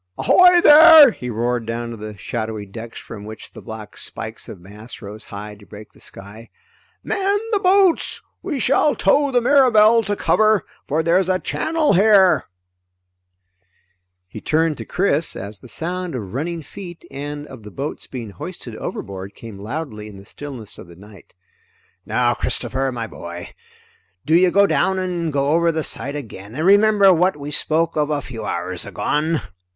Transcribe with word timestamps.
Ahoy 0.17 0.61
there!" 0.61 1.11
he 1.11 1.29
roared 1.29 1.67
down 1.67 1.91
to 1.91 1.95
the 1.95 2.17
shadowy 2.17 2.65
decks 2.65 2.97
from 2.97 3.23
which 3.23 3.51
the 3.51 3.61
black 3.61 3.95
spikes 3.97 4.49
of 4.49 4.59
masts 4.59 4.99
rose 4.99 5.25
high 5.25 5.53
to 5.53 5.65
break 5.67 5.91
the 5.93 6.01
sky. 6.01 6.49
"Man 7.03 7.37
the 7.51 7.59
boats! 7.59 8.19
We 8.41 8.59
shall 8.59 8.95
tow 8.95 9.29
the 9.29 9.41
Mirabelle 9.41 10.01
to 10.01 10.15
cover, 10.15 10.65
for 10.87 11.03
there's 11.03 11.29
a 11.29 11.37
channel 11.37 11.93
here!" 11.93 12.45
He 14.27 14.41
turned 14.41 14.79
to 14.79 14.85
Chris 14.85 15.35
as 15.35 15.59
the 15.59 15.67
sound 15.67 16.15
of 16.15 16.33
running 16.33 16.63
feet 16.63 17.05
and 17.11 17.45
of 17.45 17.61
the 17.61 17.69
boats 17.69 18.07
being 18.07 18.31
hoisted 18.31 18.75
overboard 18.77 19.35
came 19.35 19.59
loudly 19.59 20.07
in 20.07 20.17
the 20.17 20.25
stillness 20.25 20.79
of 20.79 20.87
the 20.87 20.95
night. 20.95 21.35
"Now 22.07 22.33
Christopher, 22.33 22.91
my 22.91 23.05
boy, 23.05 23.49
do 24.25 24.33
you 24.35 24.49
go 24.49 24.65
down 24.65 24.97
and 24.97 25.31
go 25.31 25.49
over 25.49 25.71
the 25.71 25.83
side 25.83 26.15
again, 26.15 26.55
and 26.55 26.65
remember 26.65 27.13
what 27.13 27.37
we 27.37 27.51
spoke 27.51 27.95
of 27.95 28.09
a 28.09 28.23
few 28.23 28.45
hours 28.45 28.83
agone!" 28.83 29.41